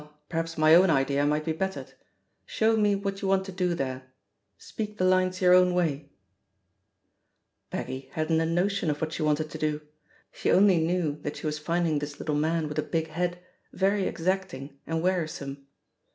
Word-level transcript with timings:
perhaps 0.29 0.57
my 0.57 0.73
own 0.73 0.89
idea 0.89 1.23
might 1.27 1.45
be 1.45 1.53
bettered— 1.53 1.93
^show 2.57 2.75
me 2.75 2.95
what 2.95 3.21
you 3.21 3.27
want 3.27 3.45
to 3.45 3.51
do 3.51 3.75
there, 3.75 4.11
speak 4.57 4.97
the 4.97 5.05
lines 5.05 5.39
your 5.41 5.53
own 5.53 5.75
wayT* 5.75 6.09
Peggy 7.69 8.09
hadn't 8.13 8.41
a 8.41 8.45
notion 8.47 8.89
of 8.89 8.99
what 8.99 9.13
she 9.13 9.21
wanted 9.21 9.51
to 9.51 9.59
do; 9.59 9.79
she 10.31 10.49
only 10.51 10.79
knew 10.79 11.19
that 11.21 11.35
she 11.35 11.45
was 11.45 11.59
finding 11.59 11.99
this* 11.99 12.15
Uttle 12.15 12.39
man 12.39 12.67
with 12.67 12.79
a 12.79 12.81
big 12.81 13.09
head 13.09 13.43
very 13.73 14.07
exacting 14.07 14.79
and 14.87 15.03
weari 15.03 15.29
some. 15.29 15.67